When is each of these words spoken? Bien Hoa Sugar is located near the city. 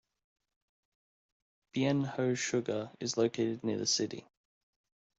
Bien 1.73 2.03
Hoa 2.05 2.33
Sugar 2.35 2.91
is 2.99 3.17
located 3.17 3.63
near 3.63 3.77
the 3.77 3.85
city. 3.85 4.25